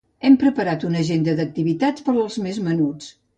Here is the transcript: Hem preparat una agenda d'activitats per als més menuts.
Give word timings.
Hem 0.27 0.35
preparat 0.43 0.85
una 0.87 1.01
agenda 1.05 1.35
d'activitats 1.41 2.07
per 2.09 2.17
als 2.17 2.39
més 2.47 2.61
menuts. 2.71 3.13